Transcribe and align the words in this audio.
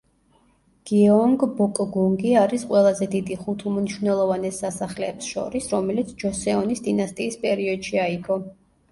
გიეონგბოკგუნგი 0.91 2.31
არის 2.43 2.63
ყველაზე 2.69 3.07
დიდი 3.15 3.35
ხუთ 3.41 3.65
უმნიშვნელოვანეს 3.71 4.57
სასახლეებს 4.63 5.27
შორის, 5.33 5.67
რომელიც 5.75 6.15
ჯოსეონის 6.23 6.81
დინასტიის 6.87 7.37
პერიოდში 7.45 8.01
აიგო. 8.05 8.39